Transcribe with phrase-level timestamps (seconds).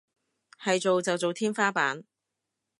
[0.59, 2.03] 係做就做天花板